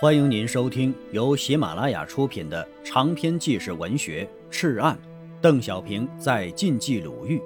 [0.00, 4.96] 欢迎您收听由喜马拉雅出品的长篇纪实文学《赤案》，
[5.40, 7.42] 邓小平在晋冀鲁豫，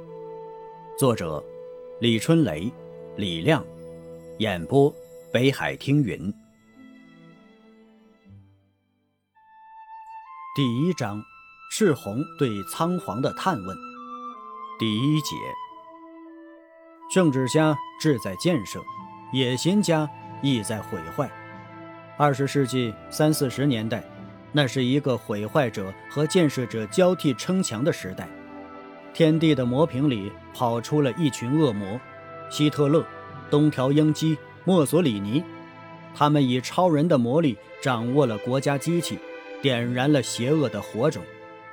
[0.98, 1.42] 作者
[1.98, 2.70] 李春雷、
[3.16, 3.64] 李亮，
[4.36, 4.94] 演播
[5.32, 6.30] 北海听云。
[10.54, 11.22] 第一章：
[11.70, 13.74] 赤红对仓皇的探问。
[14.78, 15.36] 第一节：
[17.10, 18.78] 政治家志在建设，
[19.32, 20.06] 野心家
[20.42, 21.32] 意在毁坏。
[22.18, 24.04] 二十世纪三四十年代，
[24.52, 28.28] 那是一个毁坏者和建设者交替称强的时代。
[29.14, 31.98] 天地的魔瓶里跑出了一群恶魔：
[32.50, 33.04] 希特勒、
[33.50, 35.42] 东条英机、墨索里尼。
[36.14, 39.18] 他们以超人的魔力掌握了国家机器，
[39.62, 41.22] 点燃了邪恶的火种，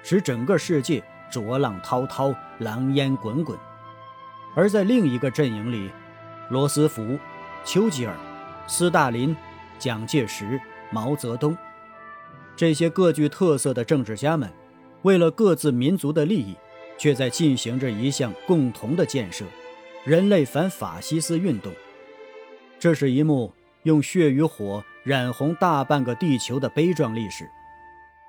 [0.03, 3.58] 使整个世界浊浪滔滔、狼烟滚滚。
[4.55, 5.91] 而在另一个阵营里，
[6.49, 7.19] 罗斯福、
[7.66, 8.16] 丘吉尔、
[8.67, 9.35] 斯大林。
[9.79, 10.61] 蒋介石、
[10.91, 11.58] 毛泽东，
[12.55, 14.52] 这些各具特色的政治家们，
[15.03, 16.55] 为了各自民族的利益，
[16.97, 19.45] 却在进行着一项共同的建设——
[20.05, 21.73] 人类反法西斯运动。
[22.77, 27.49] 这是一幕用血与火染红大半个地球的悲壮历史，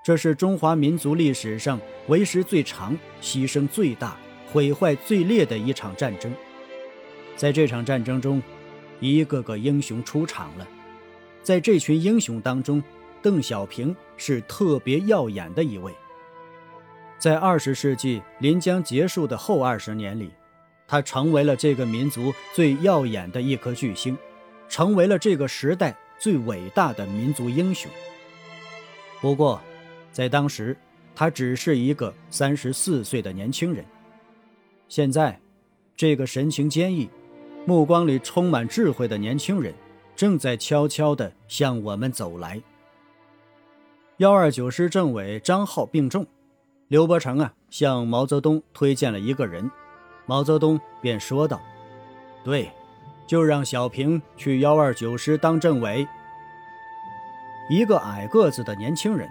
[0.04, 4.16] 这是中华民族历史上为时最长、牺牲最大、
[4.52, 6.32] 毁坏最烈的一场战争。
[7.36, 8.42] 在这场战争中，
[9.00, 10.66] 一个个英雄出场了。
[11.42, 12.82] 在这群英雄当中，
[13.22, 15.92] 邓小平是特别耀眼的一位。
[17.18, 20.30] 在二十世纪临将结束的后二十年里，
[20.88, 24.16] 他成为了这个民族最耀眼的一颗巨星，
[24.68, 27.90] 成为了这个时代最伟大的民族英雄。
[29.20, 29.60] 不过，
[30.12, 30.76] 在当时，
[31.14, 33.84] 他只是一个三十四岁的年轻人。
[34.88, 35.38] 现在，
[35.94, 37.08] 这个神情坚毅、
[37.66, 39.74] 目光里充满智慧的年轻人。
[40.20, 42.60] 正在悄悄地向我们走来。
[44.18, 46.26] 幺二九师政委张浩病重，
[46.88, 49.70] 刘伯承啊向毛泽东推荐了一个人，
[50.26, 51.58] 毛泽东便说道
[52.44, 52.70] ：“对，
[53.26, 56.06] 就让小平去幺二九师当政委。”
[57.70, 59.26] 一个矮个子的年轻人，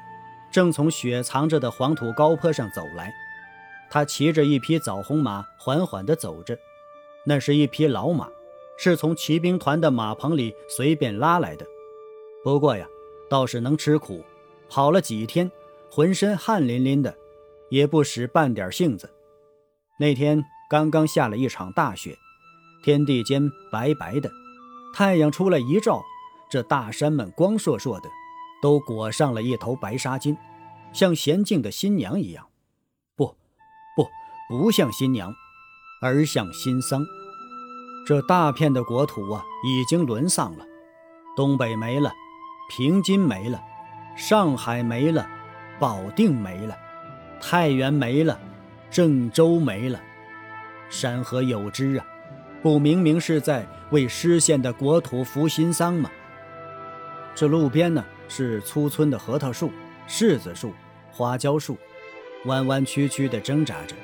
[0.49, 3.13] 正从雪藏着的黄土高坡上走来，
[3.91, 6.57] 他骑着一匹枣红马，缓缓地走着，
[7.25, 8.27] 那是一匹老马。
[8.81, 11.67] 是从骑兵团的马棚里随便拉来的，
[12.45, 12.87] 不过呀，
[13.29, 14.23] 倒是能吃苦，
[14.69, 15.51] 跑了几天，
[15.91, 17.13] 浑身汗淋淋的，
[17.69, 19.13] 也不使半点性子。
[19.99, 22.17] 那天刚刚下了一场大雪，
[22.81, 24.31] 天地间白白的，
[24.95, 26.01] 太阳出来一照，
[26.49, 28.09] 这大山们光烁烁的，
[28.61, 30.37] 都裹上了一头白纱巾，
[30.93, 32.47] 像娴静的新娘一样。
[33.17, 33.35] 不，
[33.97, 34.07] 不，
[34.47, 35.35] 不像新娘，
[36.01, 37.05] 而像新桑。
[38.09, 40.65] 这大片的国土啊，已经沦丧了。
[41.35, 42.11] 东北没了，
[42.67, 43.61] 平津没了，
[44.17, 45.29] 上海没了，
[45.77, 46.75] 保定没了，
[47.39, 48.39] 太原没了，
[48.89, 50.01] 郑州没了。
[50.89, 52.05] 山河有知啊，
[52.63, 56.09] 不明明是在为失陷的国土扶新丧吗？
[57.35, 59.71] 这路边呢，是粗村的核桃树、
[60.07, 60.73] 柿子树、
[61.11, 61.77] 花椒树，
[62.45, 63.95] 弯弯曲曲地挣扎着，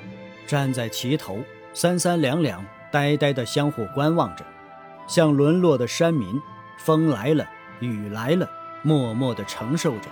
[0.46, 1.40] 站在齐头，
[1.72, 2.64] 三三两两。
[2.96, 4.44] 呆呆地相互观望着，
[5.06, 6.40] 像沦落的山民，
[6.78, 7.46] 风来了，
[7.78, 8.48] 雨来了，
[8.80, 10.08] 默默地承受着。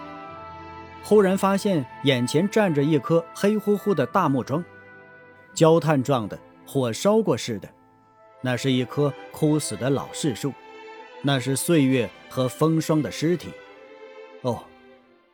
[1.03, 4.63] 忽然发现眼前站着一棵黑乎乎的大木桩，
[5.55, 7.67] 焦炭状的，火烧过似的。
[8.43, 10.53] 那是一棵枯死的老柿树，
[11.23, 13.49] 那是岁月和风霜的尸体。
[14.43, 14.63] 哦，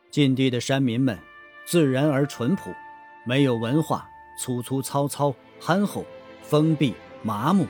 [0.08, 1.18] 晋地的山民们，
[1.64, 2.72] 自然而淳朴，
[3.26, 4.08] 没有文化，
[4.38, 6.04] 粗粗糙糙，憨厚，
[6.44, 6.94] 封闭。
[7.22, 7.66] 麻木，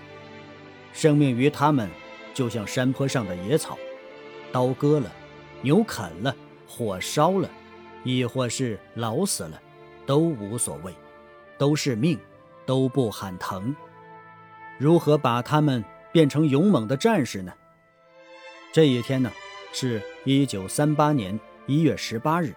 [0.92, 1.88] 生命于他们，
[2.32, 3.76] 就像山坡上的野草，
[4.52, 5.10] 刀割了，
[5.62, 6.34] 牛啃了，
[6.68, 7.50] 火烧了，
[8.04, 9.60] 亦或是老死了，
[10.06, 10.94] 都无所谓，
[11.58, 12.18] 都是命，
[12.64, 13.74] 都不喊疼。
[14.78, 17.52] 如何把他们变成勇猛的战士呢？
[18.72, 19.30] 这一天呢，
[19.72, 22.54] 是一九三八年一月十八日，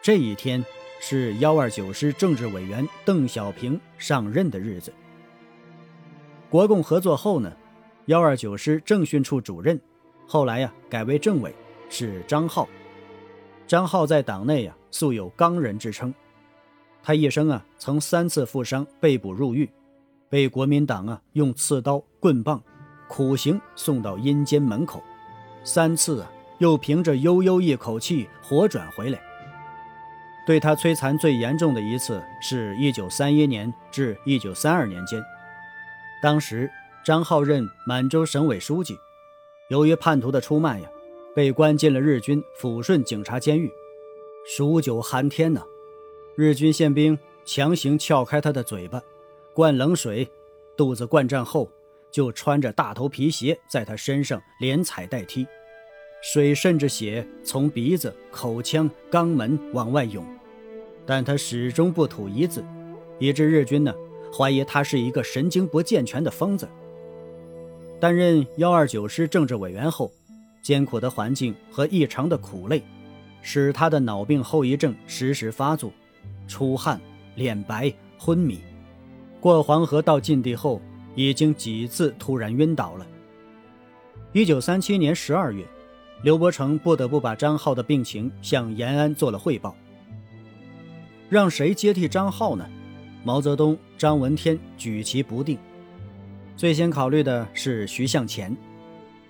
[0.00, 0.64] 这一天
[1.00, 4.92] 是幺二九师政治委员邓小平上任的日子。
[6.50, 7.52] 国共合作后呢，
[8.06, 9.80] 幺二九师政训处主任，
[10.26, 11.54] 后来呀改为政委，
[11.88, 12.68] 是张浩。
[13.66, 16.14] 张浩在党内呀素有刚人之称，
[17.02, 19.68] 他一生啊曾三次负伤被捕入狱，
[20.28, 22.62] 被国民党啊用刺刀棍棒
[23.08, 25.02] 苦刑送到阴间门口，
[25.64, 29.18] 三次啊又凭着悠悠一口气活转回来。
[30.46, 35.20] 对他摧残最严重的一次是一九三一年至一九三二年间。
[36.24, 36.70] 当时
[37.04, 38.98] 张浩任满洲省委书记，
[39.68, 40.88] 由于叛徒的出卖呀，
[41.34, 43.70] 被关进了日军抚顺警察监狱。
[44.46, 45.62] 数九寒天呢，
[46.34, 49.02] 日军宪兵强行撬开他的嘴巴，
[49.52, 50.26] 灌冷水，
[50.78, 51.68] 肚子灌胀后，
[52.10, 55.46] 就穿着大头皮鞋在他身上连踩带踢，
[56.22, 60.26] 水渗着血从鼻子、口腔、肛门往外涌，
[61.04, 62.64] 但他始终不吐一字，
[63.18, 63.94] 以致日军呢
[64.36, 66.68] 怀疑他是一个神经不健全的疯子。
[68.00, 70.10] 担任幺二九师政治委员后，
[70.60, 72.82] 艰苦的环境和异常的苦累，
[73.40, 75.92] 使他的脑病后遗症时时发作，
[76.48, 77.00] 出汗、
[77.36, 78.58] 脸白、昏迷。
[79.40, 80.80] 过黄河到晋地后，
[81.14, 83.06] 已经几次突然晕倒了。
[84.32, 85.64] 一九三七年十二月，
[86.22, 89.76] 刘伯承不得不把张浩的病情向延安做了汇报。
[91.28, 92.66] 让谁接替张浩呢？
[93.24, 95.58] 毛泽东、张闻天举棋不定。
[96.56, 98.54] 最先考虑的是徐向前，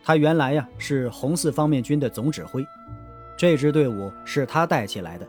[0.02, 2.67] 他原来呀是红四方面军的总指挥，
[3.38, 5.26] 这支队伍是他带起来的，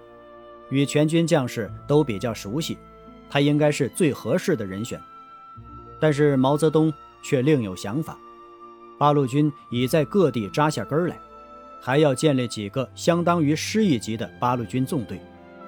[0.70, 2.76] 与全军将士都比较熟悉，
[3.30, 5.00] 他应该是最合适的人选。
[6.00, 6.92] 但是毛泽东
[7.24, 8.18] 却另有想法，
[8.98, 11.20] 八路军已在各地扎下根来，
[11.80, 15.22] 还要建立几个相当于师一级的八路军纵队，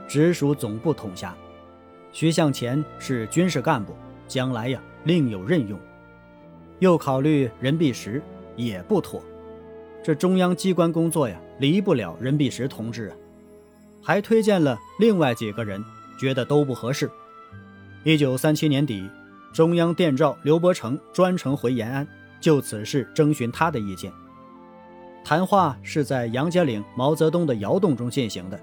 [0.07, 1.37] 直属总部统辖。
[2.19, 3.95] 徐向前是军事干部，
[4.27, 5.79] 将来呀另有任用。
[6.79, 8.19] 又考虑任弼时
[8.55, 9.21] 也不妥，
[10.03, 13.15] 这中央机关工作呀，离不了任弼时同志啊。
[14.01, 15.79] 还推荐了另外几个人，
[16.19, 17.07] 觉得都不合适。
[18.03, 19.07] 一九三七年底，
[19.53, 22.07] 中央电召刘伯承专程回延安，
[22.41, 24.11] 就此事征询他的意见。
[25.23, 28.59] 谈话是在杨家岭毛泽东的窑洞中进行的。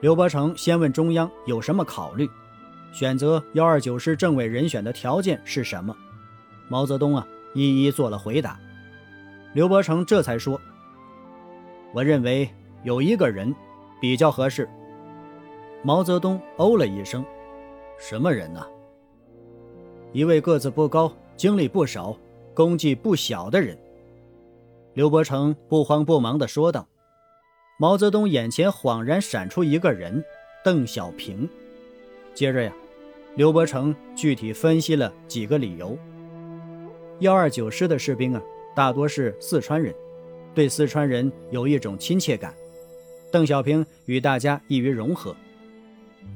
[0.00, 2.26] 刘伯承先问中央有什么考虑，
[2.94, 5.94] 选择幺二九师政委人选的条件是什么。
[6.68, 8.56] 毛泽东啊，一一做了回答。
[9.52, 10.60] 刘伯承这才说
[11.92, 12.48] ：“我认为
[12.84, 13.52] 有一个人
[14.00, 14.68] 比较合适。”
[15.82, 17.24] 毛泽东哦了一声
[17.98, 18.64] ：“什么人呢？”
[20.12, 22.16] 一位个子不高、经历不少、
[22.54, 23.76] 功绩不小的人。
[24.94, 26.86] 刘伯承不慌不忙地说道。
[27.76, 30.24] 毛泽东眼前恍然闪出一个人——
[30.64, 31.48] 邓小平。
[32.32, 32.72] 接着呀，
[33.36, 35.98] 刘伯承具体分析了几个理由。
[37.18, 38.40] 幺二九师的士兵啊，
[38.76, 39.92] 大多是四川人，
[40.54, 42.54] 对四川人有一种亲切感。
[43.32, 45.34] 邓小平与大家易于融合。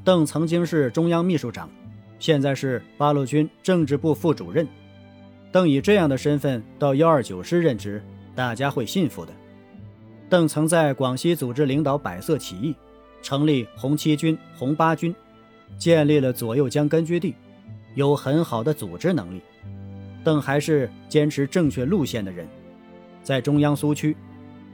[0.05, 1.71] 邓曾经是中央秘书长，
[2.19, 4.67] 现在是八路军政治部副主任。
[5.53, 8.03] 邓以这样的身份到幺二九师任职，
[8.35, 9.33] 大家会信服的。
[10.29, 12.75] 邓曾在广西组织领导百色起义，
[13.23, 15.15] 成立红七军、红八军，
[15.76, 17.35] 建立了左右江根据地，
[17.94, 19.43] 有很好的组织能力。
[20.25, 22.47] 邓还是坚持正确路线的人，
[23.23, 24.17] 在中央苏区，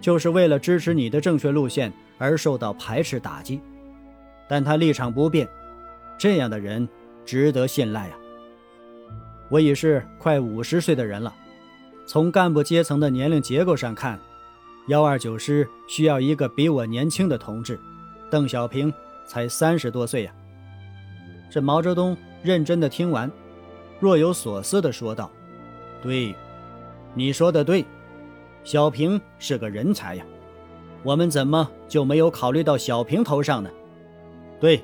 [0.01, 3.61] 就是为了支持你的正确路线而受到排斥打击，
[4.49, 5.47] 但他立场不变，
[6.19, 6.89] 这样的人
[7.25, 8.17] 值得信赖啊！
[9.51, 11.33] 我已是快五十岁的人了，
[12.07, 14.19] 从干部阶层的年龄结构上看，
[14.89, 17.79] 幺二九师需要一个比我年轻的同志，
[18.31, 18.93] 邓小平
[19.27, 20.35] 才三十多岁呀。
[21.55, 23.31] 这毛泽东认真的听完，
[24.01, 25.31] 若有所思的说道。
[26.03, 26.35] 对，
[27.15, 27.85] 你说的对，
[28.65, 30.25] 小平是个人才呀，
[31.05, 33.71] 我们怎么就没有考虑到小平头上呢？
[34.59, 34.83] 对，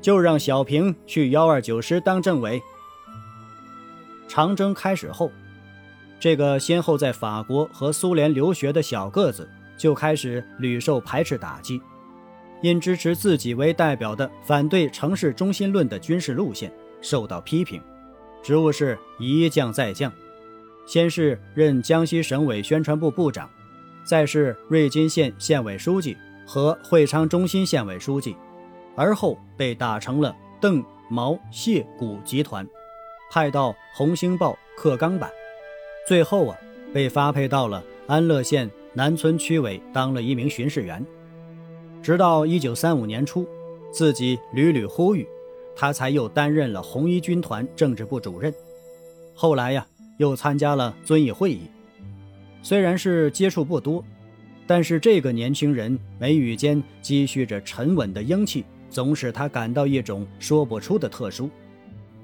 [0.00, 2.62] 就让小平去幺二九师当政委。
[4.28, 5.32] 长征开始后，
[6.20, 11.82] 这个先后在法国和苏联留学的小个子就开始屡受排斥打击，
[12.60, 17.80] 因支持自己为代表的反对城市中心论的军事路线受到批评，
[18.42, 20.12] 职务是一降再降。
[20.86, 23.48] 先是任江西省委宣传部部长，
[24.04, 28.34] 再是瑞金县县委书记和会昌中心县委书记，
[28.96, 32.66] 而后被打成了邓毛谢谷集团，
[33.30, 35.30] 派到《红星报》刻钢板，
[36.06, 36.56] 最后啊
[36.92, 41.04] 被发配到了安乐县南村区委当了一名巡视员，
[42.02, 43.46] 直到一九三五年初，
[43.92, 45.26] 自己屡屡呼吁，
[45.76, 48.52] 他才又担任了红一军团政治部主任，
[49.34, 49.86] 后来呀。
[50.18, 51.60] 又参加了遵义会议，
[52.60, 54.04] 虽然是接触不多，
[54.66, 61.48] 但是这个年轻人眉宇间积蓄着沉稳的英气，总使他感到一种说不出的特殊。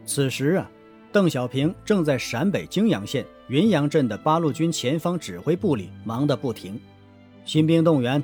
[0.05, 0.69] 此时啊，
[1.13, 6.77] 邓小平正在陕北泾阳县云阳镇的八路军前方指挥部里忙得不停，
[7.45, 8.21] 新兵动员、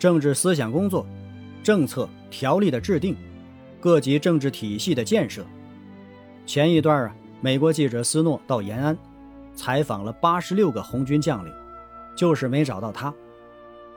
[0.00, 1.06] 政治思想工作、
[1.62, 3.14] 政策条例的制定、
[3.78, 5.44] 各级政治体系的建设。
[6.46, 8.96] 前一段啊，美国记者斯诺到延安。
[9.52, 11.52] 采访了八十六个红军将领，
[12.16, 13.12] 就是没找到他。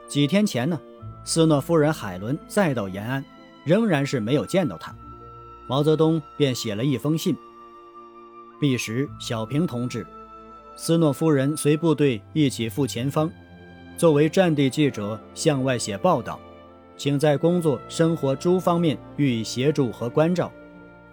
[0.06, 0.78] 几天前呢，
[1.24, 3.24] 斯诺夫人海伦再到延安，
[3.64, 4.94] 仍然是没有见到他。
[5.68, 7.34] 毛泽东便写了一封信。
[8.60, 10.06] 彼时，小平同志，
[10.76, 13.32] 斯诺夫人随部队一起赴前方，
[13.96, 16.40] 作为战地记者向外写报道，
[16.98, 20.52] 请在工作、生活诸方面予以协助和关照。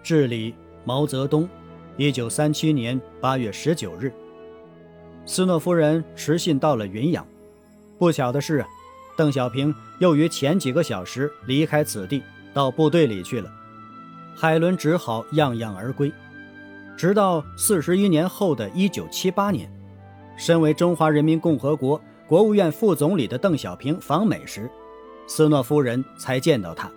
[0.03, 1.47] 致礼毛泽东。
[1.97, 4.11] 一九三七年八月十九日，
[5.25, 7.23] 斯诺夫人持信到了云阳。
[7.99, 8.65] 不巧的是，
[9.15, 12.23] 邓小平又于前几个小时离开此地，
[12.53, 13.51] 到部队里去了。
[14.35, 16.11] 海伦只好怏怏而归。
[16.97, 19.69] 直到四十一年后的一九七八年，
[20.37, 24.71] 身为中华人民共和国国务院副总理的邓小平访美时，
[25.27, 26.89] 斯诺夫人才见到他。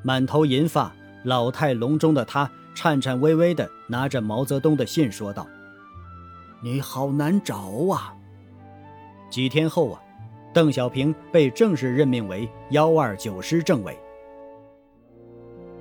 [0.00, 2.48] 满头银发、老态龙钟的他。
[2.72, 5.44] 颤颤巍巍地拿着毛泽东的信说道
[6.62, 7.56] ：“你好难找
[7.92, 8.14] 啊。”
[9.28, 10.00] 几天后啊，
[10.54, 13.98] 邓小平被正式任命为幺二九师政委。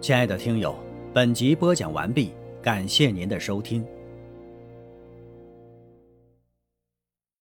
[0.01, 0.75] 亲爱的听友，
[1.13, 3.85] 本集播讲完毕，感谢您的收听。